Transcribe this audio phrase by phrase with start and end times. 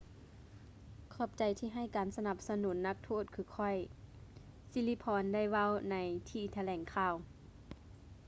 [1.13, 3.75] ຂອບໃຈທີ່ໃຫ້ການສະໜັບສະໜູນນັກໂທດຄືຂ້ອຍ
[4.71, 5.95] ສິລິພອນ ໄດ້ເວົ້າໃນ
[6.29, 7.13] ທີ່ຖະແຫຼ່ງຂ່າວ